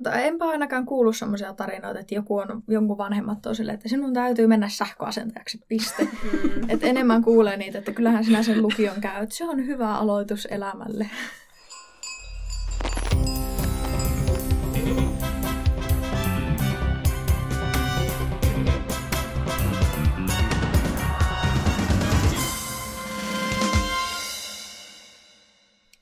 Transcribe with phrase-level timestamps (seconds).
[0.00, 4.14] Mutta enpä ainakaan kuullut semmoisia tarinoita, että joku on jonkun vanhemmat on sille, että sinun
[4.14, 6.04] täytyy mennä sähköasentajaksi, piste.
[6.04, 6.70] Mm.
[6.70, 9.32] Et enemmän kuulee niitä, että kyllähän sinä sen lukion käyt.
[9.32, 11.10] Se on hyvä aloitus elämälle.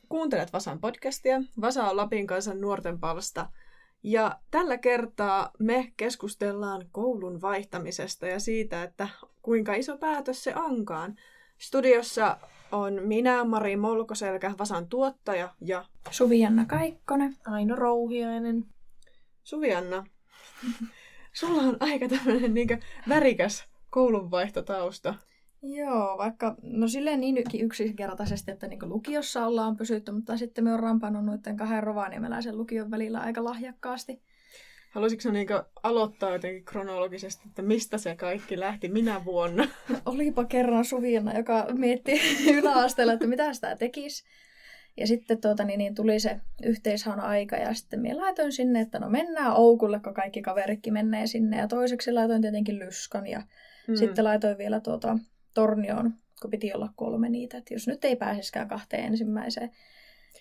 [0.08, 1.42] Kuuntelet Vasan podcastia.
[1.60, 3.46] Vasa on Lapin kansan nuorten palsta.
[4.08, 9.08] Ja tällä kertaa me keskustellaan koulun vaihtamisesta ja siitä, että
[9.42, 11.16] kuinka iso päätös se onkaan.
[11.58, 12.36] Studiossa
[12.72, 17.36] on minä, Mari Molkoselkä, Vasan tuottaja ja Suvi-Janna Kaikkonen.
[17.46, 18.64] Aino Rouhiainen.
[19.44, 20.06] Suvianna.
[21.32, 25.14] Sulla on aika tämmöinen niin värikäs koulunvaihtotausta.
[25.62, 30.80] Joo, vaikka no silleen niin yksinkertaisesti, että niin lukiossa ollaan pysytty, mutta sitten me on
[30.80, 34.22] rampannut noiden kahden rovaniemeläisen lukion välillä aika lahjakkaasti.
[34.90, 35.48] Haluaisitko niin
[35.82, 39.68] aloittaa jotenkin kronologisesti, että mistä se kaikki lähti, minä vuonna?
[40.06, 42.20] Olipa kerran Suviina, joka mietti
[42.58, 44.24] yläasteella, että mitä sitä tekisi.
[44.96, 48.98] Ja sitten tuota, niin, niin tuli se yhteishaun aika ja sitten minä laitoin sinne, että
[48.98, 51.56] no mennään Oukulle, kun kaikki kaverikki menee sinne.
[51.56, 53.42] Ja toiseksi laitoin tietenkin Lyskan ja
[53.86, 53.96] hmm.
[53.96, 55.18] sitten laitoin vielä tuota,
[55.58, 57.58] Tornioon, kun piti olla kolme niitä.
[57.58, 59.70] Että jos nyt ei pääseskään kahteen ensimmäiseen,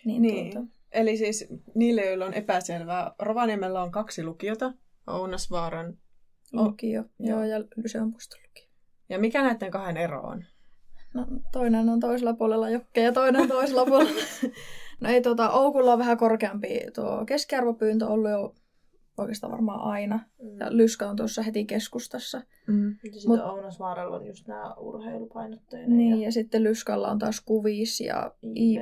[0.06, 0.54] niin, niin.
[0.54, 0.68] Tuota...
[0.92, 4.74] Eli siis niille, joilla on epäselvää, Rovaniemellä on kaksi lukiota,
[5.08, 5.98] Ounasvaaran
[6.54, 8.70] lukio, oh, joo, ja Lyseon lukio.
[9.10, 10.46] Ja mikä näiden kahden ero on?
[11.14, 14.22] No, toinen on toisella puolella jokke ja toinen toisella puolella.
[15.02, 18.56] no ei, tuota, Oukulla on vähän korkeampi tuo keskiarvopyyntö ollut jo
[19.18, 20.20] oikeastaan varmaan aina.
[20.42, 20.58] Mm.
[20.60, 22.42] Ja Lyska on tuossa heti keskustassa.
[22.68, 22.90] Mm.
[22.90, 25.98] Ja sitten Mut, Ounasvaaralla on just nämä urheilupainotteinen.
[25.98, 26.28] Niin, ja...
[26.28, 28.82] ja sitten Lyskalla on taas kuvis ja IV.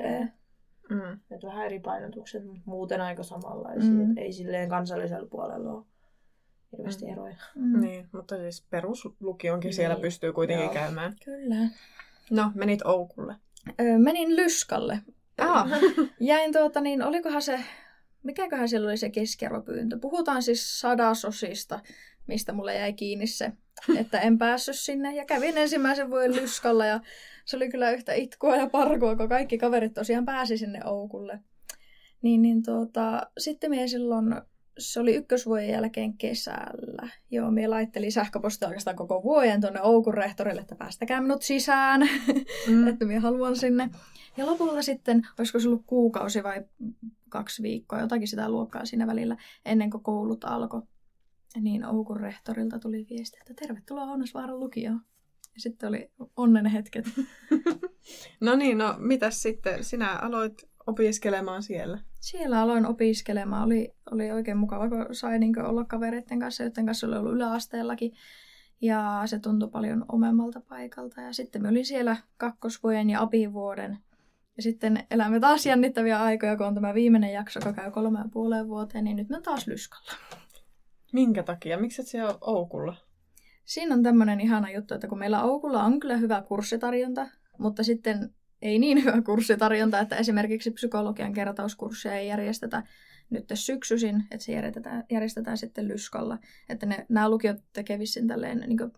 [0.89, 1.19] Mm.
[1.31, 3.91] Että vähän eri painotukset, mutta muuten aika samanlaisia.
[3.91, 4.17] Mm.
[4.17, 5.85] ei silleen kansallisella puolella ole
[6.71, 7.11] hirveästi mm.
[7.11, 7.35] eroja.
[7.55, 7.81] Mm.
[7.81, 9.75] Niin, mutta siis peruslukionkin niin.
[9.75, 10.73] siellä pystyy kuitenkin Joo.
[10.73, 11.13] käymään.
[11.25, 11.55] Kyllä.
[12.31, 13.35] No, menit Oukulle.
[13.81, 14.99] Öö, menin Lyskalle.
[15.37, 15.69] Ah.
[16.19, 17.59] Jäin tuota niin, olikohan se
[18.25, 19.97] mikäköhän siellä oli se keskiarvopyyntö.
[20.01, 21.79] Puhutaan siis sadasosista,
[22.27, 23.51] mistä mulle jäi kiinni se,
[23.99, 25.15] että en päässyt sinne.
[25.15, 26.99] Ja kävin ensimmäisen vuoden lyskalla ja
[27.45, 31.39] se oli kyllä yhtä itkua ja parkua, kun kaikki kaverit tosiaan pääsi sinne Oukulle.
[32.21, 34.35] Niin, niin tuota, sitten minä silloin,
[34.77, 37.09] se oli ykkösvuoden jälkeen kesällä.
[37.31, 42.01] Joo, minä laittelin sähköpostia oikeastaan koko vuoden tuonne Oukun rehtorille, että päästäkää minut sisään,
[42.67, 42.87] mm.
[42.87, 43.89] että minä haluan sinne.
[44.37, 46.63] Ja lopulta sitten, olisiko se ollut kuukausi vai
[47.37, 50.81] kaksi viikkoa, jotakin sitä luokkaa siinä välillä, ennen kuin koulut alkoi,
[51.61, 55.01] niin Oukun rehtorilta tuli viesti, että tervetuloa Ounasvaaran lukioon.
[55.55, 57.05] Ja sitten oli onnen hetket.
[58.41, 59.83] no niin, no mitäs sitten?
[59.83, 60.53] Sinä aloit
[60.87, 61.99] opiskelemaan siellä?
[62.19, 63.63] Siellä aloin opiskelemaan.
[63.63, 68.11] Oli, oli oikein mukava, kun sai niin olla kavereiden kanssa, joiden kanssa oli ollut yläasteellakin.
[68.81, 71.21] Ja se tuntui paljon omemmalta paikalta.
[71.21, 73.97] Ja sitten me olin siellä kakkosvuoden ja apivuoden
[74.57, 78.25] ja sitten elämme taas jännittäviä aikoja, kun on tämä viimeinen jakso, joka käy kolme ja
[78.33, 80.11] puoleen vuoteen, niin nyt me on taas lyskalla.
[81.13, 81.77] Minkä takia?
[81.77, 82.95] Miksi et siellä Oukulla?
[83.65, 87.27] Siinä on tämmöinen ihana juttu, että kun meillä Oukulla on kyllä hyvä kurssitarjonta,
[87.57, 92.83] mutta sitten ei niin hyvä kurssitarjonta, että esimerkiksi psykologian kertauskurssia ei järjestetä
[93.29, 96.37] nyt syksyisin, että se järjestetään, järjestetään sitten lyskalla.
[96.69, 98.91] Että ne, nämä lukiot tekee vissiin tälleen, niin kuin,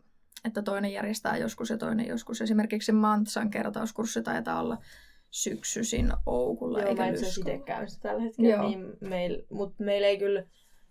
[0.46, 2.42] että toinen järjestää joskus ja toinen joskus.
[2.42, 4.78] Esimerkiksi Mantsan kertauskurssi taitaa olla
[5.38, 6.82] syksyisin Oukulla.
[6.82, 8.68] Joo, mä en itse käy sitä tällä hetkellä, Joo.
[8.68, 10.44] niin meil, mutta meillä ei kyllä,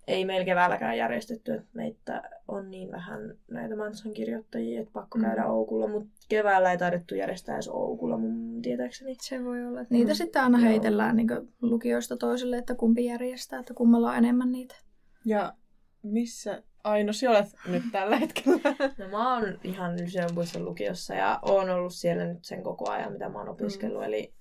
[0.06, 5.42] ei meillä keväälläkään järjestetty, että meitä on niin vähän näitä Mansan kirjoittajia, että pakko käydä
[5.42, 5.50] mm.
[5.50, 9.16] Oukulla, mutta keväällä ei taidettu järjestää edes Oukulla mun tietääkseni.
[9.20, 9.80] Se voi olla.
[9.80, 10.16] Että niitä mm.
[10.16, 11.28] sitten aina heitellään niin
[11.62, 14.74] lukioista toiselle, että kumpi järjestää, että kummalla on enemmän niitä.
[15.24, 15.54] Ja
[16.02, 18.58] missä Aino, sinä olet nyt tällä hetkellä?
[18.98, 23.28] No mä oon ihan Lyseonpuiston lukiossa ja oon ollut siellä nyt sen koko ajan, mitä
[23.28, 23.98] mä oon opiskellut.
[23.98, 24.04] Mm.
[24.04, 24.34] Eli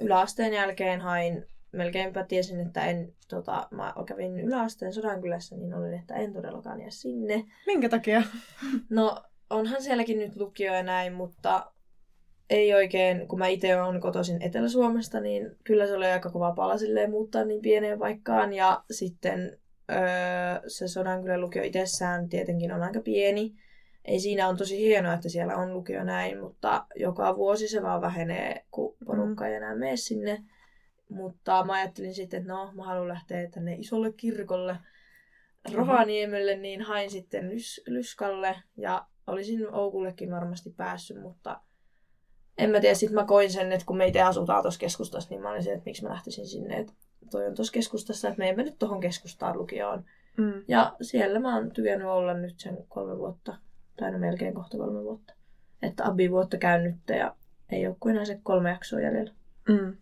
[0.00, 6.14] yläasteen jälkeen hain, melkeinpä tiesin, että en, tota, mä kävin yläasteen Sodankylässä, niin olin, että
[6.14, 7.44] en todellakaan jää sinne.
[7.66, 8.22] Minkä takia?
[8.90, 11.72] No onhan sielläkin nyt lukio ja näin, mutta
[12.50, 16.78] ei oikein, kun mä itse olen kotoisin Etelä-Suomesta, niin kyllä se oli aika kova pala
[16.78, 18.52] silleen muuttaa niin pieneen paikkaan.
[18.52, 19.58] Ja sitten
[19.90, 23.54] öö, se Sodankylän lukio itsessään tietenkin on aika pieni.
[24.04, 28.00] Ei siinä on tosi hienoa, että siellä on lukio näin, mutta joka vuosi se vaan
[28.00, 30.44] vähenee, kun porukka ei enää mene sinne.
[31.08, 34.76] Mutta mä ajattelin sitten, että no, mä haluan lähteä tänne isolle kirkolle,
[35.72, 41.60] Rovaniemelle, niin hain sitten Lys- Lyskalle ja olisin Oukullekin varmasti päässyt, mutta
[42.58, 45.42] en mä tiedä, sitten mä koin sen, että kun me itse asutaan tuossa keskustassa, niin
[45.42, 46.76] mä olin se, että miksi mä lähtisin sinne.
[46.76, 46.92] Että
[47.30, 50.04] toi on tuossa keskustassa, että me emme nyt tuohon keskustaan lukioon.
[50.36, 50.62] Mm.
[50.68, 53.56] Ja siellä mä oon tykännyt olla nyt sen kolme vuotta,
[53.96, 55.32] tai no melkein kohta kolme vuotta.
[55.82, 57.36] Että abi vuotta käyn nyt ja
[57.70, 59.32] ei ole kuin enää se kolme jaksoa jäljellä.
[59.68, 59.96] Mm.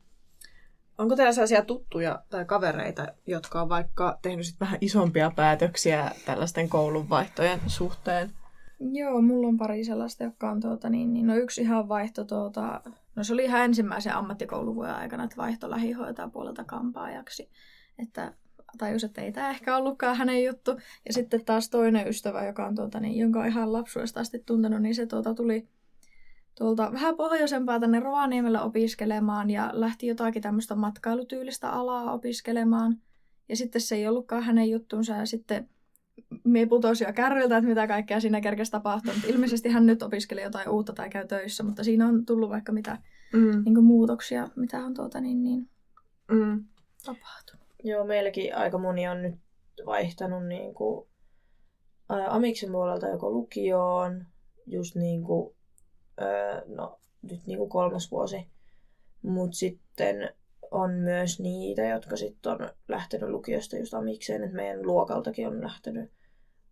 [0.99, 6.69] Onko teillä sellaisia tuttuja tai kavereita, jotka on vaikka tehnyt sit vähän isompia päätöksiä tällaisten
[6.69, 8.31] koulunvaihtojen suhteen?
[8.81, 12.81] Joo, mulla on pari sellaista, jotka on tuota, niin, niin, no yksi ihan vaihto tuota,
[13.19, 17.51] no se oli ihan ensimmäisen ammattikouluvuoden aikana, että vaihto lähihoitaja puolelta kampaajaksi.
[17.99, 18.35] Että
[18.79, 20.71] tajus, että ei tämä ehkä ollutkaan hänen juttu.
[21.07, 24.83] Ja sitten taas toinen ystävä, joka on tuota, niin, jonka on ihan lapsuudesta asti tuntenut,
[24.83, 25.69] niin se tuota, tuli
[26.59, 32.97] tuolta vähän pohjoisempaa tänne Rovaniemelle opiskelemaan ja lähti jotakin tämmöistä matkailutyylistä alaa opiskelemaan.
[33.49, 35.69] Ja sitten se ei ollutkaan hänen juttunsa ja sitten
[36.45, 39.15] me putosi jo kärryltä, että mitä kaikkea siinä kerkesi tapahtua.
[39.15, 42.73] Mutta ilmeisesti hän nyt opiskelee jotain uutta tai käy töissä, mutta siinä on tullut vaikka
[42.73, 42.99] mitä
[43.33, 43.63] Mm.
[43.65, 45.71] niin muutoksia, mitä on tuota, niin, niin,
[46.31, 46.65] Mm.
[47.05, 47.67] tapahtunut.
[47.85, 49.35] Joo, meilläkin aika moni on nyt
[49.87, 51.09] vaihtanut niin kuin,
[52.09, 54.27] ää, Amiksen puolelta joko lukioon,
[54.67, 55.55] just niin kuin,
[56.21, 58.47] ää, no nyt niin kuin kolmas vuosi.
[59.23, 60.31] Mutta sitten
[60.71, 66.11] on myös niitä, jotka sitten on lähtenyt lukiosta just Amikseen, että meidän luokaltakin on lähtenyt.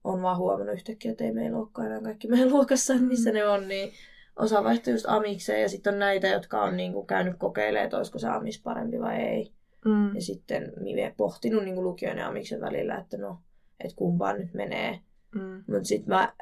[0.04, 3.68] On vaan huomannut yhtäkkiä, että ei meillä olekaan enää kaikki meidän luokassa, missä ne on,
[3.68, 3.92] niin
[4.36, 7.96] osa vaihtoi just Amikseen ja sitten on näitä, jotka on niin kuin käynyt kokeilemaan, että
[7.96, 9.52] olisiko se Amis parempi vai ei.
[9.84, 10.14] Mm.
[10.14, 13.38] Ja sitten minä pohtinut niin lukion ja amiksen välillä, että no,
[13.80, 15.00] että kumpaan nyt menee.
[15.34, 15.64] Mm.
[15.66, 16.32] Mutta sitten mä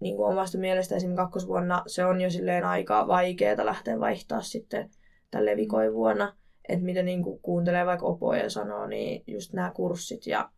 [0.00, 1.16] niin kuin omasta mielestä esim.
[1.16, 4.90] kakkosvuonna se on jo silleen aika vaikeaa lähteä vaihtaa sitten
[5.30, 6.32] tälle vikoivuonna.
[6.68, 10.50] Että mitä niin kuin kuuntelee vaikka opoja sanoo, niin just nämä kurssit ja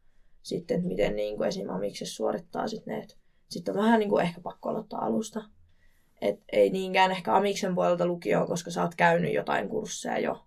[0.43, 1.71] sitten, että miten niin kuin esim.
[1.71, 3.07] amiksessa suorittaa sitten ne.
[3.49, 5.45] Sitten on vähän niin kuin ehkä pakko aloittaa alusta.
[6.21, 10.47] Et ei niinkään ehkä amiksen puolelta lukioon, koska sä oot käynyt jotain kursseja jo.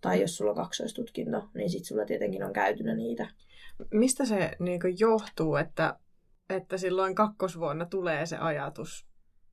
[0.00, 3.28] Tai jos sulla on kaksoistutkinto, niin sit sulla tietenkin on käytynä niitä.
[3.92, 5.98] Mistä se niin johtuu, että,
[6.50, 9.06] että silloin kakkosvuonna tulee se ajatus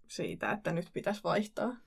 [0.08, 1.78] siitä, että nyt pitäisi vaihtaa?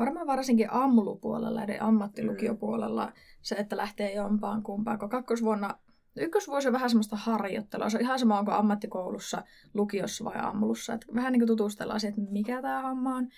[0.00, 3.12] Varmaan varsinkin ammulupuolella, eli ammattilukiopuolella,
[3.42, 4.98] se, että lähtee jompaan kumpaan.
[4.98, 5.78] Kun kakkosvuonna,
[6.16, 7.90] ykkösvuosi on vähän semmoista harjoittelua.
[7.90, 9.42] Se on ihan sama, onko ammattikoulussa,
[9.74, 10.94] lukiossa vai ammulussa.
[10.94, 13.28] Että vähän niin kuin tutustellaan siihen, että mikä tämä homma on.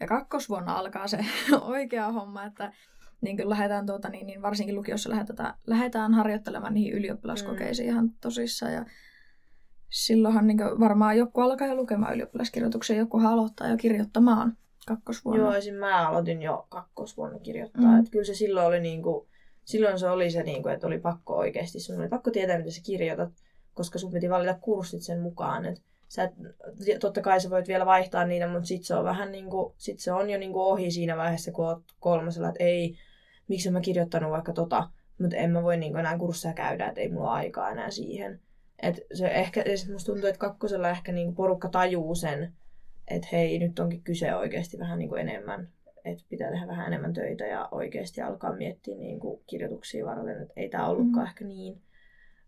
[0.00, 1.18] Ja kakkosvuonna alkaa se
[1.60, 2.72] oikea homma, että
[3.20, 7.92] niin kuin lähdetään, tuota, niin, niin varsinkin lukiossa lähdetään, lähdetään harjoittelemaan niihin ylioppilaskokeisiin mm.
[7.92, 8.72] ihan tosissaan.
[8.72, 8.84] Ja
[9.88, 14.56] silloinhan niin varmaan joku alkaa jo lukemaan ylioppilaskirjoituksen, joku aloittaa jo kirjoittamaan
[14.86, 15.44] kakkosvuonna.
[15.44, 15.74] Joo, esim.
[15.74, 17.82] mä aloitin jo kakkosvuonna kirjoittaa.
[17.82, 18.10] Mm.
[18.10, 19.28] Kyllä se silloin oli niinku,
[19.64, 22.80] silloin se oli se, niinku, että oli pakko oikeasti, sun oli pakko tietää, mitä sä
[22.84, 23.30] kirjoitat,
[23.74, 25.64] koska sun piti valita kurssit sen mukaan.
[25.64, 26.32] Et sä et,
[27.00, 30.12] totta kai sä voit vielä vaihtaa niitä, mutta sit se on vähän niinku, sit se
[30.12, 32.96] on jo niinku ohi siinä vaiheessa, kun oot kolmasella, että ei,
[33.48, 34.88] miksi mä kirjoittanut vaikka tota,
[35.20, 38.40] mutta en mä voi niinku enää kursseja käydä, että ei mulla aikaa enää siihen.
[38.82, 42.52] Et se ehkä, ja sit musta tuntuu, että kakkosella ehkä niinku porukka tajuu sen,
[43.10, 45.68] että hei, nyt onkin kyse oikeasti vähän niinku enemmän,
[46.04, 50.68] että pitää tehdä vähän enemmän töitä ja oikeasti alkaa miettiä niinku kirjoituksia varten, että ei
[50.68, 51.28] tämä ollutkaan Mm.
[51.30, 51.82] ehkä niin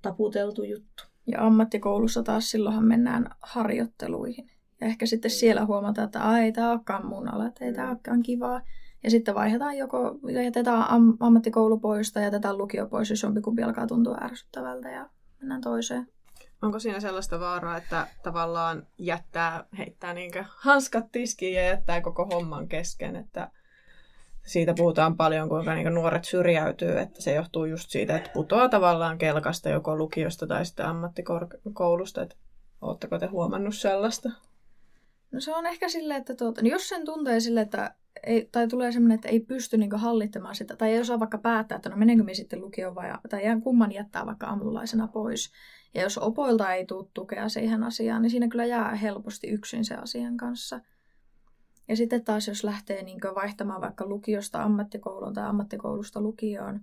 [0.03, 1.05] taputeltu juttu.
[1.27, 4.51] Ja ammattikoulussa taas silloinhan mennään harjoitteluihin.
[4.81, 5.33] Ja ehkä sitten Mm.
[5.33, 7.75] siellä huomataan, että ei tämä olekaan mun ala, että ei Mm.
[7.77, 8.61] tämä olekaan kivaa.
[9.05, 13.87] Ja sitten vaihdetaan joko, jätetään am- ammattikoulu pois tai jätetään lukio pois, jos jompikumpi alkaa
[13.87, 15.09] tuntua ärsyttävältä ja
[15.41, 16.07] mennään toiseen.
[16.63, 22.69] Onko siinä sellaista vaaraa, että tavallaan jättää, heittää niinkö hanskat tiskiin ja jättää koko homman
[22.69, 23.51] kesken, että
[24.47, 29.19] siitä puhutaan paljon, kuinka niinkö nuoret syrjäytyy, että se johtuu just siitä, että putoaa tavallaan
[29.19, 32.37] kelkasta joko lukiosta tai sitten ammattikoulusta, että
[32.81, 34.31] ootteko te huomannut sellaista?
[35.33, 37.95] No se on ehkä silleen, että tuota, niin jos sen tuntee silleen, että
[38.27, 41.77] ei, tai tulee semmoinen, että ei pysty niin hallittamaan sitä, tai ei osaa vaikka päättää,
[41.77, 45.53] että no menenkö me sitten lukioon vai, tai jään kumman jättää vaikka aamulaisena pois.
[45.95, 50.03] Ja jos opoilta ei tule tukea siihen asiaan, niin siinä kyllä jää helposti yksin sen
[50.03, 50.81] asian kanssa.
[51.89, 56.81] Ja sitten taas, jos lähtee niin vaihtamaan vaikka lukiosta ammattikouluun tai ammattikoulusta lukioon,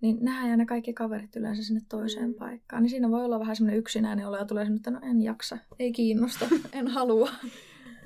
[0.00, 2.34] niin nähdään ne kaikki kaverit yleensä sinne toiseen Mm.
[2.34, 2.82] paikkaan.
[2.82, 5.58] Niin siinä voi olla vähän semmoinen yksinäinen olo ja tulee semmoinen, että no en jaksa,
[5.78, 7.30] ei kiinnosta, en halua.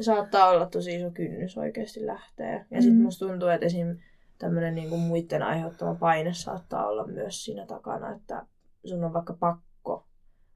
[0.00, 2.52] Saattaa olla tosi iso kynnys oikeasti lähteä.
[2.52, 2.82] Ja Mm.
[2.82, 3.98] sitten musta tuntuu, että esim.
[4.38, 8.46] tämmöinen niinku muiden aiheuttama paine saattaa olla myös siinä takana, että
[8.84, 10.06] sun on vaikka pakko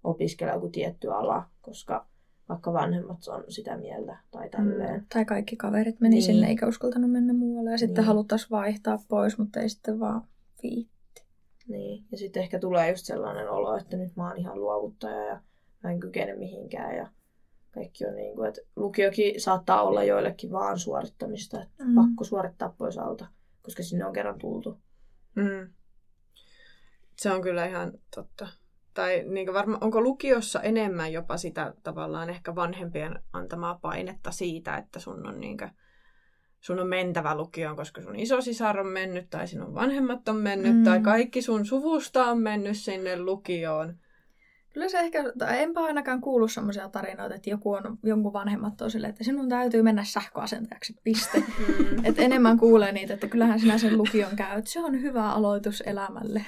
[0.05, 2.07] opiskella joku tietty ala, koska
[2.49, 5.07] vaikka vanhemmat on sitä mieltä tai tälleen.
[5.15, 6.23] Tai kaikki kaverit meni Niin.
[6.23, 7.71] sinne eikä uskaltanut mennä muualle.
[7.71, 8.07] Ja sitten Niin.
[8.07, 10.23] haluttaisiin vaihtaa pois, mutta ei sitten vaan
[10.63, 11.25] viitti.
[11.69, 12.05] Niin.
[12.13, 15.41] Ja sitten ehkä tulee just sellainen olo, että nyt mä oon ihan luovuttaja ja
[15.83, 16.97] mä en kykene mihinkään.
[16.97, 17.09] Ja
[17.79, 21.95] kaikki on niin kuin, että lukiokin saattaa olla joillekin vaan suorittamista, että Mm.
[21.95, 23.27] pakko suorittaa pois alta,
[23.63, 24.79] koska sinne on kerran tultu.
[25.35, 25.73] Mm.
[27.17, 28.49] Se on kyllä ihan totta.
[28.95, 34.99] Tai niin varma, onko lukiossa enemmän jopa sitä tavallaan ehkä vanhempien antamaa painetta siitä, että
[34.99, 35.71] sun on, niin kuin,
[36.61, 40.85] sun on mentävä lukioon, koska sun isosisar on mennyt, tai sinun vanhemmat on mennyt, mm.
[40.85, 43.99] tai kaikki sun suvusta on mennyt sinne lukioon.
[44.79, 48.91] Kyllä se ehkä, tai enpä ainakaan kuullut sellaisia tarinoita, että joku on, jonkun vanhemmat on
[48.91, 51.39] sille, että sinun täytyy mennä sähköasentajaksi, piste.
[51.39, 52.05] Mm.
[52.05, 54.67] Et enemmän kuulee niitä, että kyllähän sinä sen lukion käyt.
[54.67, 56.45] Se on hyvä aloitus elämälle.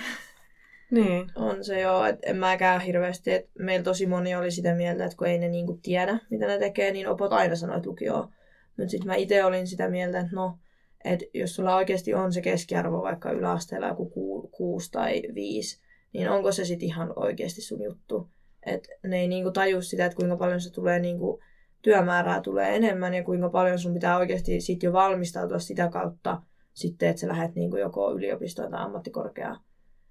[0.90, 1.30] Niin.
[1.34, 5.16] On se joo, että en mäkään hirveästi, että meillä tosi moni oli sitä mieltä, että
[5.16, 8.28] kun ei ne niinku tiedä, mitä ne tekee, niin opot aina sanoo, että lukio
[8.76, 10.58] Mutta sitten mä itse olin sitä mieltä, että no,
[11.04, 15.80] että jos sulla oikeasti on se keskiarvo vaikka yläasteella joku ku, kuusi tai viisi,
[16.12, 18.30] niin onko se sitten ihan oikeasti sun juttu.
[18.66, 21.40] Että ne ei niinku taju sitä, että kuinka paljon se tulee niinku,
[21.82, 27.08] työmäärää tulee enemmän ja kuinka paljon sun pitää oikeasti sit jo valmistautua sitä kautta sitten,
[27.08, 29.60] että sä lähdet niinku joko yliopistoon tai ammattikorkeaan.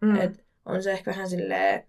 [0.01, 0.15] Mm.
[0.15, 1.87] Et on se ehkä vähän silleen,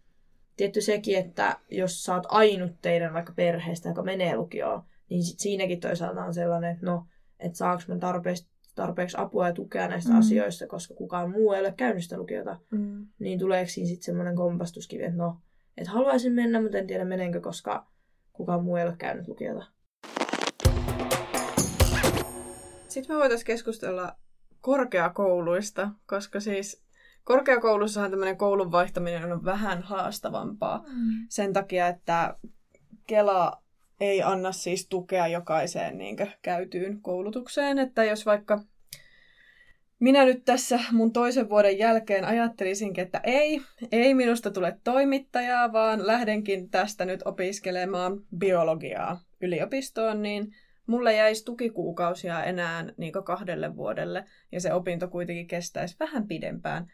[0.57, 5.41] tietty sekin, että jos sä oot ainut teidän vaikka perheestä, joka menee lukioon, niin sit
[5.41, 7.07] siinäkin toisaalta on sellainen, että no,
[7.39, 10.19] että saaks mä tarpeeksi, tarpeeksi apua ja tukea näistä mm.
[10.19, 12.59] asioista, koska kukaan muu ei ole käynyt sitä lukiota.
[12.71, 13.07] Mm.
[13.19, 15.41] Niin tuleeko siinä sitten semmoinen kompastuskivi, että no,
[15.77, 17.87] että haluaisin mennä, mutta en tiedä menenkö, koska
[18.33, 19.67] kukaan muu ei ole käynyt lukiota.
[22.89, 24.17] Sitten me voitaisiin keskustella
[24.61, 26.83] korkeakouluista, koska siis
[27.25, 31.27] korkeakoulussahan tämmöinen koulun vaihtaminen on vähän haastavampaa mm.
[31.29, 32.37] sen takia, että
[33.07, 33.63] Kela
[34.01, 37.79] ei anna siis tukea jokaiseen niin käytyyn koulutukseen.
[37.79, 38.61] Että jos vaikka
[39.99, 43.61] minä nyt tässä mun toisen vuoden jälkeen ajattelisinkin, että ei,
[43.93, 50.55] ei minusta tule toimittajaa, vaan lähdenkin tästä nyt opiskelemaan biologiaa yliopistoon, niin
[50.87, 56.91] mulle jäisi tukikuukausia enää niin kahdelle vuodelle, ja se opinto kuitenkin kestäisi vähän pidempään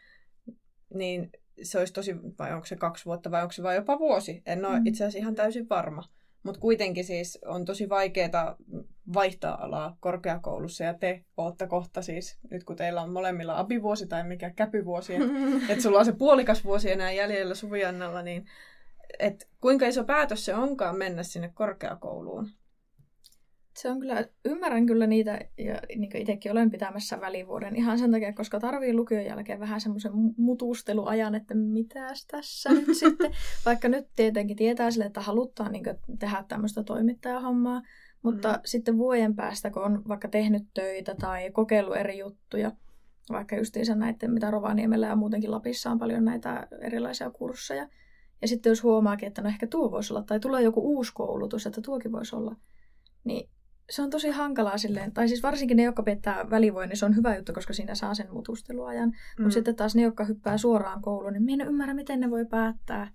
[0.93, 1.31] niin
[1.63, 4.41] se olisi tosi, vai onko se kaksi vuotta vai onko se vain jopa vuosi.
[4.45, 4.85] En ole mm.
[4.85, 6.03] itse asiassa ihan täysin varma.
[6.47, 8.55] Mutta kuitenkin siis on tosi vaikeaa
[9.13, 14.23] vaihtaa alaa korkeakoulussa ja te olette kohta siis, nyt kun teillä on molemmilla abivuosi tai
[14.23, 15.13] mikä käpyvuosi,
[15.69, 18.45] että sulla on se puolikas vuosi enää jäljellä Suviannalla, niin
[19.19, 22.49] et kuinka iso päätös se onkaan mennä sinne korkeakouluun?
[23.77, 28.33] Se on kyllä, ymmärrän kyllä niitä, ja niin itsekin olen pitämässä välivuoden ihan sen takia,
[28.33, 33.31] koska tarvii lukion jälkeen vähän semmoisen mutusteluajan, että mitäs tässä nyt sitten.
[33.65, 35.83] Vaikka nyt tietenkin tietää sille, että halutaan niin
[36.19, 37.81] tehdä tämmöistä toimittajahommaa,
[38.23, 38.59] mutta mm.
[38.65, 42.71] sitten vuoden päästä, kun on vaikka tehnyt töitä tai kokeillut eri juttuja,
[43.31, 47.89] vaikka justiinsa näiden, mitä Rovaniemellä ja muutenkin Lapissa on paljon näitä erilaisia kursseja.
[48.41, 51.65] Ja sitten jos huomaakin, että no ehkä tuo voisi olla, tai tulee joku uusi koulutus,
[51.65, 52.55] että tuokin voisi olla,
[53.23, 53.49] niin
[53.89, 57.15] se on tosi hankalaa silleen, tai siis varsinkin ne, jotka pettää välivuoden, niin se on
[57.15, 59.09] hyvä juttu, koska siinä saa sen mutusteluajan.
[59.09, 59.43] Mm.
[59.43, 62.45] Mutta sitten taas ne, jotka hyppää suoraan kouluun, niin minä en ymmärrä, miten ne voi
[62.45, 63.11] päättää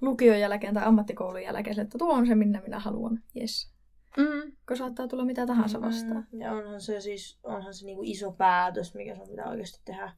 [0.00, 3.22] lukion jälkeen tai ammattikoulun jälkeen, että tuo on se, minne minä haluan.
[3.40, 3.74] Yes.
[4.16, 4.52] Mm.
[4.66, 5.84] Koska saattaa tulla mitä tahansa mm.
[5.84, 6.26] vastaan.
[6.32, 6.40] Mm.
[6.40, 10.12] Ja onhan se siis onhan se niinku iso päätös, mikä sun pitää oikeasti tehdä.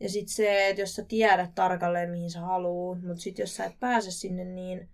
[0.00, 3.64] Ja sitten se, että jos sä tiedät tarkalleen, mihin sä haluut, mutta sitten jos sä
[3.64, 4.88] et pääse sinne, niin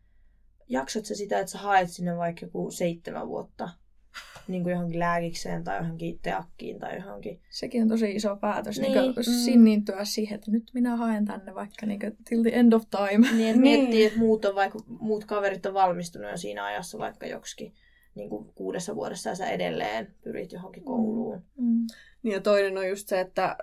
[0.68, 3.68] jaksat sä sitä, että sä haet sinne vaikka joku seitsemän vuotta
[4.48, 7.40] niin kuin johonkin lääkikseen tai johonkin teakkiin tai johonkin.
[7.50, 9.22] Sekin on tosi iso päätös, niin, niin mm.
[9.22, 13.28] sinniintyä siihen, että nyt minä haen tänne vaikka niin kuin, till the end of time.
[13.36, 13.80] Niin, että niin.
[13.80, 17.74] miettii, että muut, on vaikka, muut kaverit on valmistunut jo siinä ajassa vaikka joksikin
[18.14, 21.42] niin kuin kuudessa vuodessa ja sä edelleen pyrit johonkin kouluun.
[21.56, 21.86] Mm.
[22.22, 23.56] Niin ja toinen on just se, että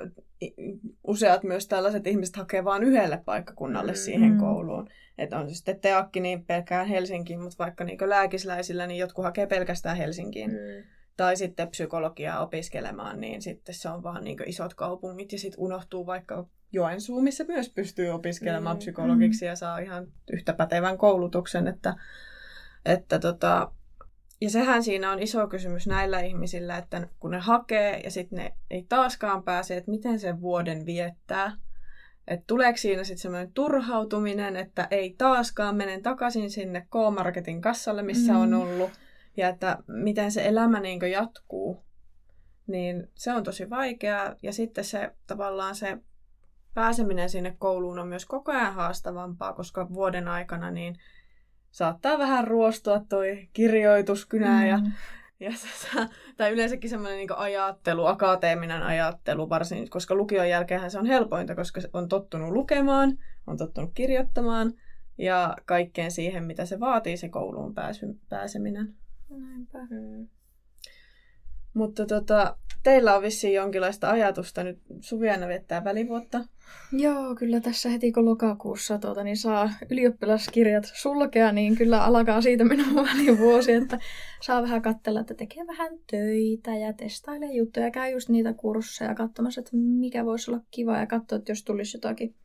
[1.07, 3.97] useat myös tällaiset ihmiset hakee vain yhdelle paikkakunnalle mm.
[3.97, 4.89] siihen kouluun.
[5.17, 9.47] Että on se sitten teakki niin pelkään Helsinkiin, mutta vaikka niin lääkisläisillä, niin jotkut hakee
[9.47, 10.51] pelkästään Helsinkiin.
[10.51, 10.83] Mm.
[11.17, 16.05] Tai sitten psykologiaa opiskelemaan, niin sitten se on vaan niin isot kaupungit ja sitten unohtuu
[16.05, 18.79] vaikka Joensuu, missä myös pystyy opiskelemaan mm.
[18.79, 21.95] psykologiksi ja saa ihan yhtä pätevän koulutuksen, että,
[22.85, 23.71] että tota,
[24.41, 28.53] ja sehän siinä on iso kysymys näillä ihmisillä, että kun ne hakee ja sitten ne
[28.69, 31.51] ei taaskaan pääse, että miten sen vuoden viettää.
[32.27, 38.33] Että tuleeko siinä sitten semmoinen turhautuminen, että ei taaskaan menen takaisin sinne K-Marketin kassalle, missä
[38.33, 38.39] mm.
[38.39, 38.91] on ollut,
[39.37, 41.83] ja että miten se elämä niin jatkuu.
[42.67, 44.35] Niin se on tosi vaikeaa.
[44.43, 45.97] Ja sitten se tavallaan se
[46.73, 50.95] pääseminen sinne kouluun on myös koko ajan haastavampaa, koska vuoden aikana niin
[51.71, 54.67] saattaa vähän ruostua toi kirjoituskynä mm.
[54.67, 54.79] ja,
[55.39, 55.51] ja
[56.37, 61.81] tai yleensäkin semmoinen niin ajattelu, akateeminen ajattelu varsin, koska lukion jälkeen se on helpointa, koska
[61.93, 63.17] on tottunut lukemaan,
[63.47, 64.73] on tottunut kirjoittamaan
[65.17, 68.95] ja kaikkeen siihen, mitä se vaatii se kouluun pääsy, pääseminen.
[69.29, 69.79] Näinpä.
[69.89, 70.27] Mm.
[71.73, 76.45] Mutta tota, teillä on vissiin jonkinlaista ajatusta nyt Suviana viettää välivuotta.
[76.91, 82.63] Joo, kyllä tässä heti kun lokakuussa tuota, niin saa ylioppilaskirjat sulkea, niin kyllä alkaa siitä
[82.63, 83.99] minun välivuosi, että
[84.41, 89.61] saa vähän katsella, että tekee vähän töitä ja testailee juttuja, käy just niitä kursseja katsomassa,
[89.61, 92.35] että mikä voisi olla kiva ja katsoa, että jos tulisi jotakin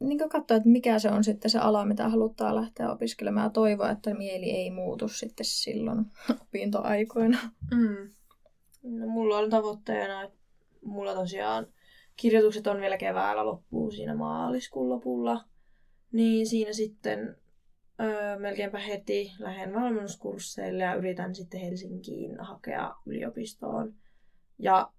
[0.00, 3.90] niin katsoa, että mikä se on sitten se ala, mitä haluttaa lähteä opiskelemaan ja toivoa,
[3.90, 6.04] että mieli ei muutu sitten silloin
[6.42, 7.38] opintoaikoina.
[7.70, 8.10] Mm.
[8.84, 10.38] No, mulla on tavoitteena, että
[10.82, 11.66] mulla tosiaan
[12.16, 15.44] kirjoitukset on vielä keväällä loppuu siinä maaliskuun lopulla.
[16.12, 17.36] Niin siinä sitten
[18.00, 23.94] öö, melkeinpä heti lähden valmennuskursseille ja yritän sitten Helsinkiin hakea yliopistoon.
[24.58, 24.90] Ja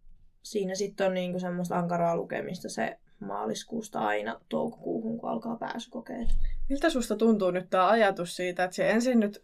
[0.44, 6.28] siinä sitten on niinku semmoista ankaraa lukemista se maaliskuusta aina toukokuuhun, kun alkaa pääsykokeet.
[6.70, 9.42] Miltä susta tuntuu nyt tämä ajatus siitä, että se ensin nyt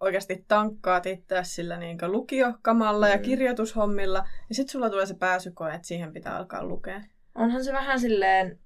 [0.00, 3.12] oikeasti tankkaat itse sillä niin lukiokamalla mm.
[3.12, 7.02] ja kirjoitushommilla, ja sitten sulla tulee se pääsykoe, että siihen pitää alkaa lukea.
[7.34, 8.58] Onhan se vähän silleen,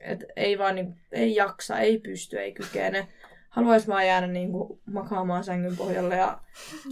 [0.00, 3.08] että ei vaan niin, ei jaksa, ei pysty, ei kykene.
[3.48, 6.40] Haluais vaan jäädä niin kuin makaamaan sängyn pohjalle ja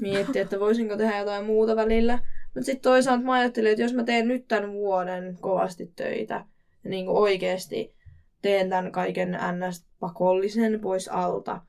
[0.00, 2.18] miettiä, että voisinko tehdä jotain muuta välillä.
[2.44, 6.44] Mutta sitten toisaalta mä ajattelin, että jos mä teen nyt tämän vuoden kovasti töitä,
[6.84, 7.94] ja niin kuin oikeasti
[8.42, 11.60] teen tämän kaiken ns-pakollisen pois alta,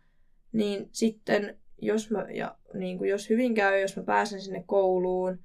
[0.52, 5.40] niin sitten jos, mä, ja, niin kuin jos hyvin käy, jos mä pääsen sinne kouluun,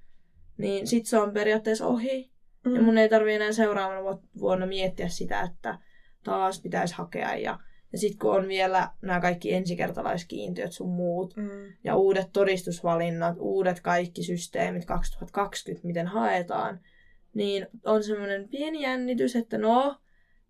[0.58, 2.32] niin sit se on periaatteessa ohi.
[2.64, 2.74] Mm.
[2.74, 5.78] Ja mun ei tarvi enää seuraavana vuonna miettiä sitä, että
[6.24, 7.36] taas pitäisi hakea.
[7.36, 7.58] Ja,
[7.92, 11.72] ja sitten kun on vielä nämä kaikki ensikertalaiskiintiöt sun muut, mm.
[11.84, 16.80] ja uudet todistusvalinnat, uudet kaikki systeemit 2020, miten haetaan,
[17.34, 19.96] niin on semmoinen pieni jännitys, että no,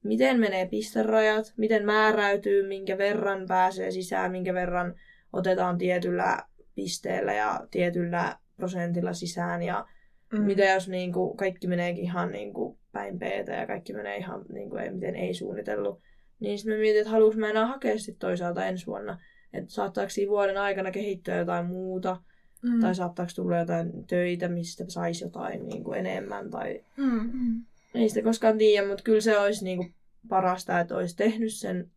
[0.03, 4.95] miten menee pisterajat, miten määräytyy, minkä verran pääsee sisään, minkä verran
[5.33, 6.39] otetaan tietyllä
[6.75, 9.87] pisteellä ja tietyllä prosentilla sisään ja
[10.33, 10.43] mm.
[10.43, 14.45] mitä jos niin kuin, kaikki meneekin ihan niin kuin, päin peetä ja kaikki menee ihan
[14.53, 16.01] niin kuin, ei, miten ei suunnitellut.
[16.41, 19.19] Niin sitten mä mietin, että haluanko mä enää hakea sitten toisaalta ensi vuonna.
[19.53, 22.17] Että saattaako siinä vuoden aikana kehittyä jotain muuta.
[22.63, 22.81] Mm.
[22.81, 26.51] Tai saattaako tulla jotain töitä, mistä saisi jotain niin kuin enemmän.
[26.51, 26.85] Tai...
[26.97, 27.31] Mm.
[27.33, 27.65] mm.
[27.95, 29.95] Ei sitä koskaan tiedä, mutta kyllä se olisi niin kuin
[30.29, 31.91] parasta, että olisi tehnyt sen,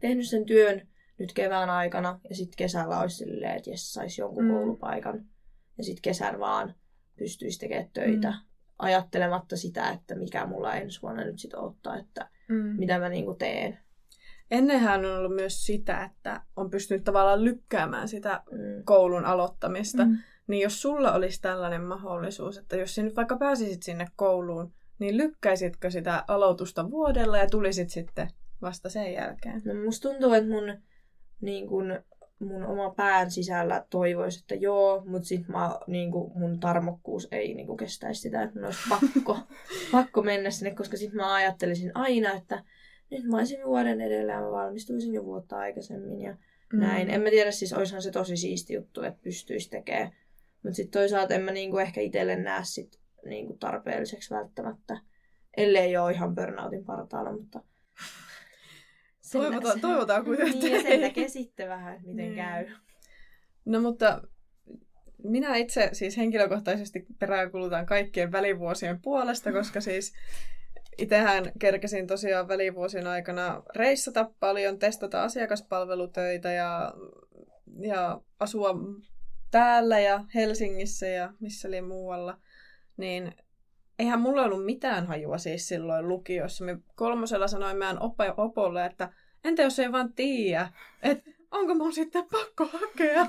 [0.00, 0.88] tehnyt sen työn
[1.20, 2.20] nyt kevään aikana.
[2.28, 4.50] Ja sitten kesällä olisi silleen, että jes, saisi jonkun mm.
[4.50, 5.24] koulupaikan.
[5.78, 6.74] Ja sitten kesän vaan
[7.18, 8.30] pystyisi tekemään töitä.
[8.30, 8.36] Mm.
[8.78, 12.56] Ajattelematta sitä, että mikä mulla ensi vuonna nyt sitten ottaa, että mm.
[12.56, 13.78] mitä mä niinku teen.
[14.50, 18.84] Ennenhän on ollut myös sitä, että on pystynyt tavallaan lykkäämään sitä mm.
[18.84, 20.04] koulun aloittamista.
[20.04, 20.18] Mm.
[20.46, 25.16] Niin jos sulla olisi tällainen mahdollisuus, että jos sinä nyt vaikka pääsisit sinne kouluun, niin
[25.16, 28.28] lykkäisitkö sitä aloitusta vuodella ja tulisit sitten
[28.62, 29.62] vasta sen jälkeen?
[29.64, 30.82] No musta tuntuu, että mun
[31.40, 32.02] niin kun,
[32.38, 35.54] mun oma pään sisällä toivoisi, että joo, mutta sitten
[35.86, 39.38] niin mun tarmokkuus ei niin kun, kestäisi sitä, että mun olisi pakko,
[39.92, 42.64] pakko mennä sinne, koska sitten mä ajattelisin aina, että
[43.10, 46.36] nyt mä olisin vuoden edellä ja mä valmistuisin jo vuotta aikaisemmin ja
[46.72, 46.80] mm.
[46.80, 47.10] näin.
[47.10, 50.12] En mä tiedä, siis olisihan se tosi siisti juttu, että pystyisi tekemään.
[50.62, 55.00] Mutta sitten toisaalta en mä niinku ehkä itselle näe sit niinku tarpeelliseksi välttämättä,
[55.56, 57.60] ellei ole ihan burnoutin partaalla, mutta
[59.32, 60.60] Toivotaan, toivotaan kuitenkin.
[60.60, 62.34] Niin, ja sen tekee sitten vähän, miten niin.
[62.34, 62.66] käy.
[63.64, 64.22] No mutta
[65.24, 70.12] minä itse siis henkilökohtaisesti peräänkulutan kaikkien välivuosien puolesta, koska siis
[70.98, 76.94] itsehän kerkesin tosiaan välivuosien aikana reissata paljon, testata asiakaspalvelutöitä ja,
[77.80, 78.74] ja asua
[79.50, 82.38] täällä ja Helsingissä ja missä oli muualla.
[82.96, 83.34] Niin
[84.00, 86.64] eihän mulla ollut mitään hajua siis silloin lukiossa.
[86.64, 89.12] Me kolmosella sanoin meidän op- opolle, että
[89.44, 90.68] entä jos ei vaan tiedä,
[91.02, 93.26] että onko mun sitten pakko hakea?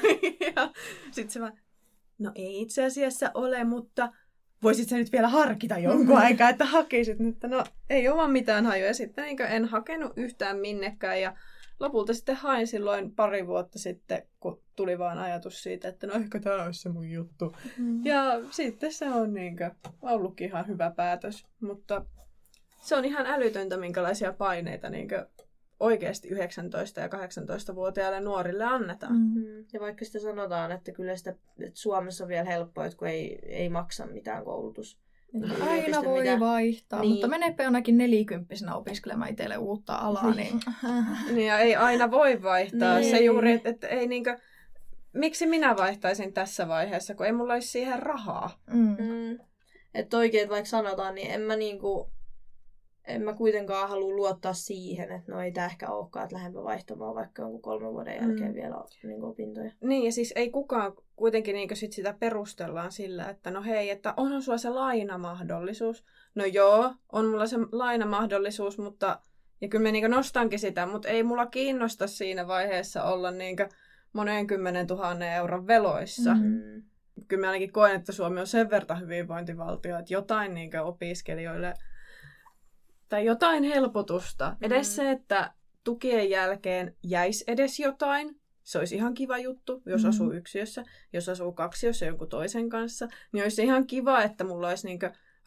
[0.56, 0.70] ja
[1.10, 1.58] sitten se vaan,
[2.18, 4.12] no ei itse asiassa ole, mutta
[4.62, 7.18] voisit sä nyt vielä harkita jonkun aikaa, että hakisit.
[7.18, 8.86] Mutta no ei ole vaan mitään hajua.
[8.86, 11.36] Ja sitten niin en hakenut yhtään minnekään ja
[11.80, 16.40] lopulta sitten hain silloin pari vuotta sitten, kun tuli vaan ajatus siitä, että no ehkä
[16.40, 17.56] tämä olisi se mun juttu.
[17.78, 18.06] Mm.
[18.06, 19.70] Ja sitten se on niin kuin,
[20.02, 22.04] ollutkin ihan hyvä päätös, mutta
[22.82, 25.08] se on ihan älytöntä, minkälaisia paineita niin
[25.80, 26.32] oikeasti 19-
[27.00, 29.16] ja 18-vuotiaille nuorille annetaan.
[29.16, 29.64] Mm.
[29.72, 33.38] Ja vaikka sitä sanotaan, että kyllä sitä että Suomessa on vielä helppoa, että kun ei,
[33.42, 34.98] ei maksa mitään koulutus.
[35.68, 36.40] Aina voi mitä...
[36.40, 37.12] vaihtaa, niin.
[37.12, 40.34] mutta meneepä jonakin nelikymppisenä opiskelemaan itselle uutta alaa.
[40.34, 40.60] Niin...
[41.34, 42.98] niin ja ei aina voi vaihtaa.
[42.98, 43.10] Niin.
[43.10, 44.38] Se juuri, että, että ei niinkö...
[45.12, 48.50] Miksi minä vaihtaisin tässä vaiheessa, kun ei mulla olisi siihen rahaa?
[48.72, 48.96] Mm.
[48.98, 49.38] Mm.
[49.94, 52.10] Että oikein, vaikka sanotaan, niin en mä niinku
[53.10, 57.14] en mä kuitenkaan halua luottaa siihen, että no ei tää ehkä olekaan, että lähempä vaihtamaan,
[57.14, 58.54] vaikka onko kolmen vuoden jälkeen mm.
[58.54, 59.72] vielä niin opintoja.
[59.80, 64.14] Niin, ja siis ei kukaan kuitenkin niin sit sitä perustellaan sillä, että no hei, että
[64.16, 66.04] onhan sulla se lainamahdollisuus.
[66.34, 69.20] No joo, on mulla se lainamahdollisuus, mutta
[69.60, 73.56] ja kyllä mä niin nostankin sitä, mutta ei mulla kiinnosta siinä vaiheessa olla niin
[74.12, 76.34] monen kymmenen tuhannen euron veloissa.
[76.34, 76.82] Mm.
[77.28, 81.74] Kyllä mä ainakin koen, että Suomi on sen verran hyvinvointivaltio, että jotain niin opiskelijoille
[83.08, 84.50] tai jotain helpotusta.
[84.50, 84.56] Mm.
[84.66, 85.52] Edes se, että
[85.84, 90.08] tukien jälkeen jäisi edes jotain, se olisi ihan kiva juttu, jos mm.
[90.08, 90.84] asuu yksiössä.
[91.12, 94.98] Jos asuu kaksiossa jonkun toisen kanssa, niin olisi ihan kiva, että mulla olisi niin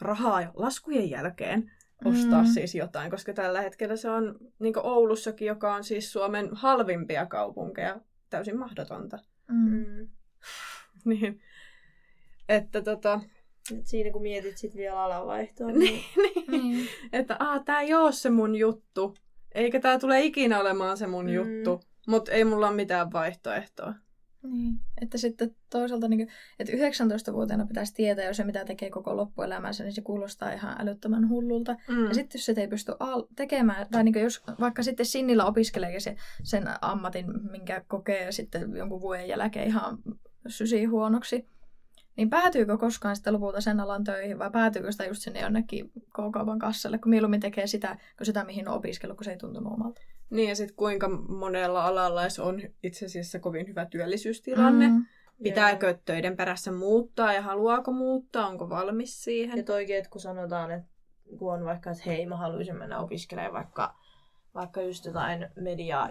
[0.02, 1.72] rahaa laskujen jälkeen
[2.06, 2.48] ostaa mm.
[2.48, 8.00] siis jotain, koska tällä hetkellä se on niin Oulussakin, joka on siis Suomen halvimpia kaupunkeja,
[8.30, 9.20] täysin mahdotonta.
[9.48, 10.08] Mm.
[11.06, 11.42] niin.
[12.50, 13.22] Että tota...
[13.78, 15.68] Et siinä kun mietit sit vielä alanvaihtoa.
[15.72, 16.52] niin, niin.
[16.52, 16.88] niin.
[17.14, 19.16] Että aah, tää ei oo se mun juttu.
[19.56, 21.34] Eikä tää tule ikinä olemaan se mun mm.
[21.34, 21.82] juttu.
[22.08, 23.94] Mutta ei mulla ole mitään vaihtoehtoa.
[24.44, 24.80] Niin.
[25.02, 29.84] Että sitten toisaalta, niin kuin, että 19-vuotiaana pitäisi tietää jo se, mitä tekee koko loppuelämänsä,
[29.84, 31.76] niin se kuulostaa ihan älyttömän hullulta.
[31.88, 32.08] Mm.
[32.08, 36.00] Ja sitten jos se ei pysty al- tekemään, tai niin jos vaikka sitten Sinnillä opiskelee
[36.00, 39.98] se, sen ammatin, minkä kokee sitten jonkun vuoden jälkeen ihan
[40.48, 41.48] sysi huonoksi,
[42.16, 46.60] niin päätyykö koskaan sitten lopulta sen alan töihin vai päätyykö sitä just sinne jonnekin K-kaupan
[46.60, 50.02] kassalle, kun mieluummin tekee sitä, kun sitä mihin on opiskellut, kun se ei tuntunut omalta.
[50.34, 54.88] Niin ja sitten kuinka monella alalla on itse asiassa kovin hyvä työllisyystilanne.
[54.88, 55.06] Mm.
[55.44, 56.00] Pitääkö yeah.
[56.06, 59.58] töiden perässä muuttaa ja haluaako muuttaa, onko valmis siihen?
[59.58, 60.90] Ja toikin, että kun sanotaan, että
[61.38, 63.96] kun on vaikka, että hei mä haluaisin mennä opiskelemaan vaikka,
[64.56, 66.10] vaikka just jotain media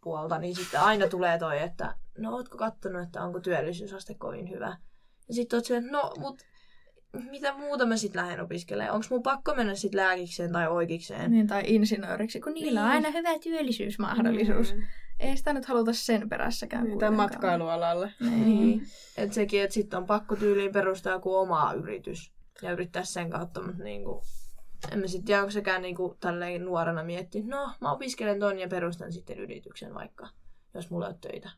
[0.00, 4.76] puolta, niin sitten aina tulee toi, että no ootko kattonut, että onko työllisyysaste kovin hyvä.
[5.28, 6.42] Ja sitten oot että no mut
[7.30, 8.94] mitä muuta mä sitten lähden opiskelemaan?
[8.94, 11.30] Onko mun pakko mennä sitten lääkikseen tai oikeikseen?
[11.30, 12.88] Niin, tai insinööriksi, kun niillä niin.
[12.88, 14.74] on aina hyvä työllisyysmahdollisuus.
[14.74, 14.82] Mm.
[15.20, 16.84] Ei sitä nyt haluta sen perässäkään.
[16.84, 18.12] Niin, tai matkailualalle.
[18.20, 18.44] Niin.
[18.44, 18.82] niin.
[19.16, 23.62] Että sekin, että sitten on pakko tyyliin perustaa joku oma yritys ja yrittää sen kautta,
[23.62, 24.22] mutta niinku,
[24.92, 28.68] en mä sitten tiedä, onko sekään niinku tälleen nuorena miettiä, no mä opiskelen ton ja
[28.68, 30.28] perustan sitten yrityksen vaikka,
[30.74, 31.50] jos mulla on töitä.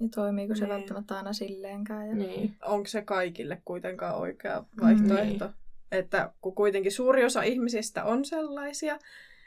[0.00, 0.74] Ja toimiiko se niin.
[0.74, 2.08] välttämättä aina silleenkään.
[2.08, 2.14] Ja...
[2.14, 2.56] Niin.
[2.64, 5.46] Onko se kaikille kuitenkaan oikea vaihtoehto?
[5.46, 5.54] Niin.
[5.92, 8.98] Että kun kuitenkin suuri osa ihmisistä on sellaisia,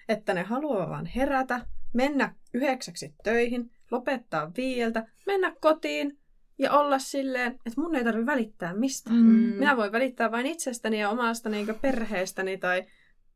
[0.10, 6.18] että ne haluaa vaan herätä, mennä yhdeksäksi töihin, lopettaa viieltä, mennä kotiin
[6.58, 9.16] ja olla silleen, että mun ei tarvitse välittää mistään.
[9.16, 9.56] Mm.
[9.56, 12.86] Minä voin välittää vain itsestäni ja omasta niin perheestäni tai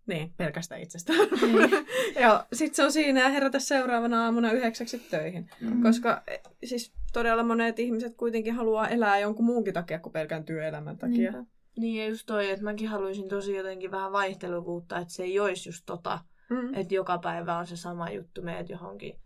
[0.08, 1.20] niin, pelkästään itsestään.
[1.42, 1.70] Niin.
[2.24, 5.50] ja sit se on siinä ja herätä seuraavana aamuna yhdeksäksi töihin.
[5.62, 5.84] Mm.
[5.84, 10.98] Koska e, siis todella monet ihmiset kuitenkin haluaa elää jonkun muunkin takia kuin pelkän työelämän
[10.98, 11.32] takia.
[11.32, 11.52] Niinpä.
[11.78, 15.70] Niin ja just toi, että mäkin haluaisin tosi jotenkin vähän vaihteluvuutta, että se ei olisi
[15.70, 16.74] just tota, mm.
[16.74, 19.20] että joka päivä on se sama juttu, meet johonkin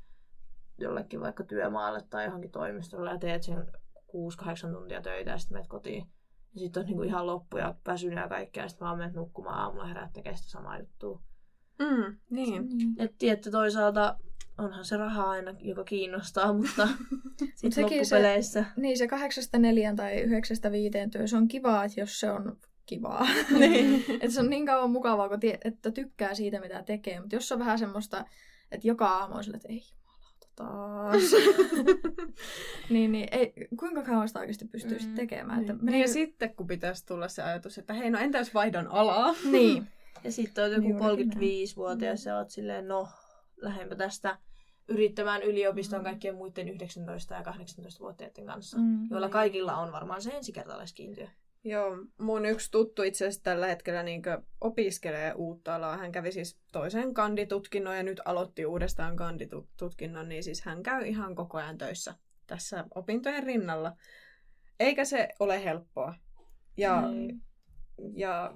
[0.77, 3.67] jollekin vaikka työmaalle tai johonkin toimistolle ja teet sen
[4.67, 6.05] 6-8 tuntia töitä ja sitten menet kotiin.
[6.53, 9.59] Ja sitten on niinku ihan loppu ja väsynyt ja kaikkea, ja sitten vaan menet nukkumaan
[9.59, 11.21] aamulla herät tekee sitä samaa juttua.
[11.79, 12.69] Mm, niin.
[12.69, 12.95] niin.
[12.99, 14.17] Et tiedätte toisaalta
[14.57, 16.87] onhan se raha aina, joka kiinnostaa, mutta
[17.55, 18.63] sitten loppupeleissä...
[18.63, 22.31] Se, niin, se kahdeksasta neljän tai yhdeksästä viiteen työ, se on kivaa, että jos se
[22.31, 23.27] on kivaa.
[23.59, 24.05] niin.
[24.09, 27.19] että se on niin kauan mukavaa, kun tie, että tykkää siitä, mitä tekee.
[27.19, 28.25] Mutta jos on vähän semmoista,
[28.71, 29.83] että joka aamu on sille, että ei
[30.55, 31.23] taas.
[32.89, 35.59] niin, niin ei, kuinka kauan sitä oikeasti pystyy mm, tekemään?
[35.59, 35.71] Niin.
[35.71, 38.87] Että niin, ja sitten kun pitäisi tulla se ajatus, että hei, no entä jos vaihdan
[38.87, 39.35] alaa?
[39.51, 39.87] niin.
[40.23, 43.07] Ja sitten on joku niin 35-vuotias ja oot silleen, no,
[43.57, 44.37] lähempä tästä
[44.87, 46.03] yrittämään yliopiston mm.
[46.03, 46.71] kaikkien muiden 19-
[47.29, 49.07] ja 18-vuotiaiden kanssa, mm.
[49.09, 51.27] joilla kaikilla on varmaan se ensikertalaiskiintiö.
[51.63, 54.21] Joo, mun yksi tuttu itse asiassa tällä hetkellä niin
[54.61, 55.97] opiskelee uutta alaa.
[55.97, 61.35] Hän kävi siis toisen kanditutkinnon ja nyt aloitti uudestaan kanditutkinnon, niin siis hän käy ihan
[61.35, 62.15] koko ajan töissä
[62.47, 63.97] tässä opintojen rinnalla.
[64.79, 66.15] Eikä se ole helppoa.
[66.77, 67.41] Ja, mm.
[68.15, 68.55] ja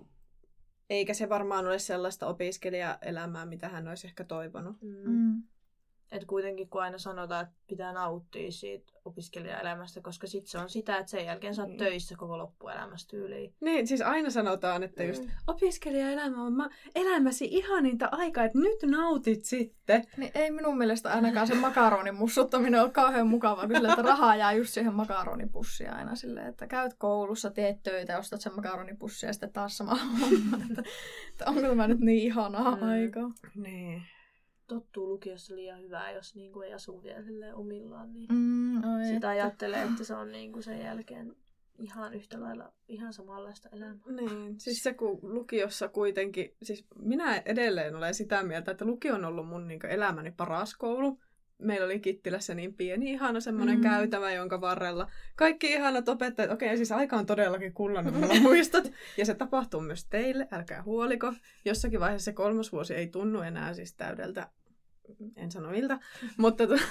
[0.89, 4.75] eikä se varmaan ole sellaista opiskelijaelämää, mitä hän olisi ehkä toivonut.
[4.81, 5.43] Mm.
[6.11, 10.97] Et kuitenkin kun aina sanotaan, että pitää nauttia siitä opiskelijaelämästä, koska sit se on sitä,
[10.97, 11.77] että sen jälkeen sä oot mm.
[11.77, 13.53] töissä koko loppuelämästä tyyliin.
[13.59, 15.31] Niin, siis aina sanotaan, että just mm.
[15.47, 20.03] opiskelijaelämä on ma- elämäsi ihaninta aikaa, että nyt nautit sitten.
[20.17, 24.53] Niin ei minun mielestä ainakaan se makaronin mussuttaminen ole kauhean mukavaa, kyllä että rahaa jää
[24.53, 29.53] just siihen makaronipussia aina silleen, että käyt koulussa, teet töitä, ostat sen makaronipussia ja sitten
[29.53, 30.57] taas sama homma.
[30.69, 30.83] että,
[31.31, 32.83] että onko tämä nyt niin ihanaa mm.
[32.83, 33.31] aikaa.
[33.55, 34.03] Niin
[34.67, 38.13] tottuu lukiossa liian hyvää, jos niin kuin ei asu vielä omillaan.
[38.13, 39.29] Niin mm, oi, sitä että...
[39.29, 41.35] ajattelee, että se on niin kuin sen jälkeen
[41.79, 44.05] ihan yhtä lailla, ihan samanlaista elämää.
[44.09, 49.25] Niin, siis se kun lukiossa kuitenkin, siis minä edelleen olen sitä mieltä, että lukio on
[49.25, 51.19] ollut mun niin elämäni paras koulu.
[51.57, 53.81] Meillä oli Kittilässä niin pieni, ihana semmoinen mm.
[53.81, 58.91] käytävä, jonka varrella kaikki ihanat opettajat, okei, okay, siis aika on todellakin kullannut, mulla muistat.
[59.17, 61.33] Ja se tapahtuu myös teille, älkää huoliko.
[61.65, 64.49] Jossakin vaiheessa se kolmas vuosi ei tunnu enää siis täydeltä,
[65.35, 65.99] en sano miltä,
[66.37, 66.83] mutta tuota,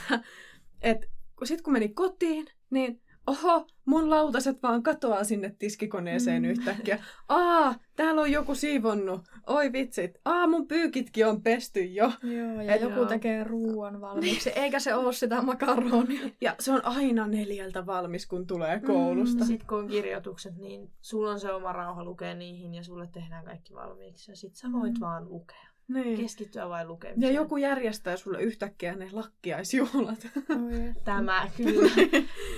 [0.82, 1.10] et,
[1.44, 6.48] sitten kun meni kotiin, niin oho, mun lautaset vaan katoaa sinne tiskikoneeseen mm.
[6.48, 7.04] yhtäkkiä.
[7.28, 9.20] Aa, täällä on joku siivonnut.
[9.46, 10.18] Oi vitsit.
[10.24, 12.12] Aa, mun pyykitkin on pesty jo.
[12.22, 13.06] Joo, ja Et joku joo.
[13.06, 14.50] tekee ruoan valmiiksi.
[14.50, 16.30] Eikä se oo sitä makaronia.
[16.40, 19.44] Ja se on aina neljältä valmis, kun tulee koulusta.
[19.44, 19.46] Mm.
[19.46, 23.44] Sitten kun on kirjoitukset, niin sulla on se oma rauha lukea niihin ja sulle tehdään
[23.44, 24.30] kaikki valmiiksi.
[24.30, 25.00] Ja sit sä voit mm.
[25.00, 25.73] vaan lukea.
[25.88, 26.20] Niin.
[26.20, 27.34] Keskittyä vain lukemiseen.
[27.34, 30.26] Ja joku järjestää sulle yhtäkkiä ne lakkiaisjuhlat.
[31.04, 31.90] Tämä kyllä.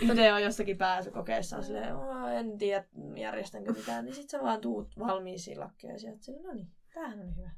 [0.00, 1.94] Itse on jossakin pääsykokeessa silleen,
[2.38, 2.84] en tiedä
[3.16, 6.12] järjestänkö mitään, niin sit sä vaan tuut valmiisiin lakkiaisiin.
[6.12, 7.50] Että no niin, tämähän on hyvä.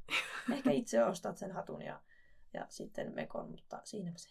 [0.53, 2.01] Ehkä itse ostat sen hatun ja,
[2.55, 4.31] ja sitten mekon, mutta siinä se.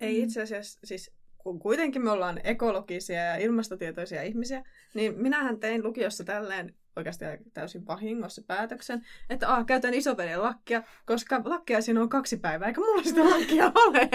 [0.00, 5.84] Ei itse asiassa, siis kun kuitenkin me ollaan ekologisia ja ilmastotietoisia ihmisiä, niin minähän tein
[5.84, 12.08] lukiossa tälleen oikeastaan täysin vahingossa päätöksen, että ah, käytän isoveden lakkia, koska lakkia siinä on
[12.08, 14.08] kaksi päivää, eikä mulla sitä lakkia ole.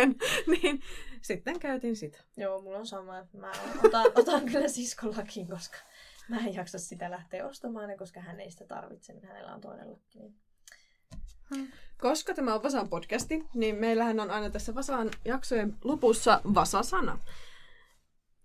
[0.48, 0.82] niin
[1.22, 2.20] sitten käytin sitä.
[2.38, 3.26] Joo, mulla on sama.
[3.34, 3.52] Mä
[3.84, 5.78] otan, otan kyllä siskon lakin, koska
[6.30, 9.92] mä en jaksa sitä lähteä ostamaan, koska hän ei sitä tarvitse, niin hänellä on toinen
[9.92, 10.20] lakki.
[10.20, 10.36] Niin...
[11.56, 11.68] Hmm.
[11.98, 17.20] Koska tämä on Vasan podcasti, niin meillähän on aina tässä Vasan jaksojen lopussa Vasa-sana.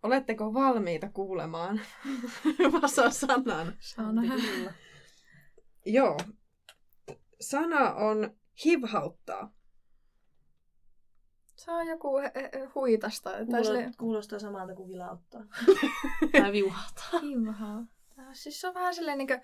[0.03, 1.81] Oletteko valmiita kuulemaan
[2.83, 3.77] Vasa-sanan?
[3.79, 4.75] Saa nähdä.
[5.87, 6.17] Joo.
[7.41, 9.53] Sana on hivhauttaa.
[11.57, 12.13] Se on joku
[12.75, 13.31] huitasta.
[13.31, 13.91] Kuulostaa, sille...
[13.99, 15.45] kuulostaa samalta kuin vilauttaa.
[16.41, 17.21] tai viuhahtaa.
[17.21, 18.33] Hivhauttaa.
[18.33, 19.41] Siis se on vähän silleen niin kuin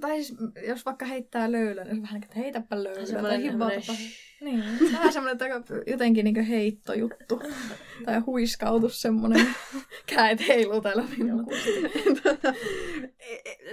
[0.00, 3.22] tai siis, jos vaikka heittää löylön, niin vähän niin että heitäpä löylön.
[3.22, 3.92] Tai hibbautupa.
[4.40, 7.42] Niin, vähän semmoinen jotenkin niin heittojuttu.
[8.04, 9.46] tai huiskautus semmoinen.
[10.14, 11.04] Käet heilutella
[12.22, 12.54] tota,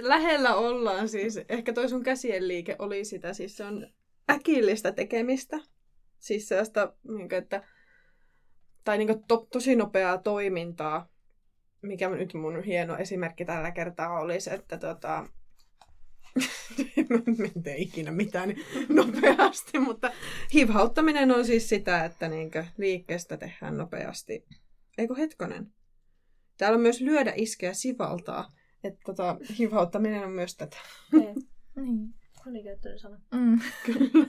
[0.00, 1.40] Lähellä ollaan siis.
[1.48, 3.32] Ehkä toi sun käsien liike oli sitä.
[3.32, 3.86] Siis se on
[4.30, 5.58] äkillistä tekemistä.
[6.18, 7.62] Siis sellaista, niin kuin, että
[8.84, 11.08] tai niin kuin to, tosi nopeaa toimintaa,
[11.82, 15.26] mikä nyt mun hieno esimerkki tällä kertaa olisi, että tota,
[17.54, 20.10] en tee ikinä mitään niin nopeasti, mutta
[20.54, 24.46] hivhauttaminen on siis sitä, että niinkö liikkeestä tehdään nopeasti.
[24.98, 25.72] Eikö hetkonen?
[26.58, 28.52] Täällä on myös lyödä, iskeä, sivaltaa.
[28.84, 30.76] Että tota, hivhauttaminen on myös tätä.
[31.12, 31.34] niin.
[32.46, 33.20] Monikäyttöinen sana.
[33.34, 33.60] Mm.
[33.86, 34.26] Kyllä.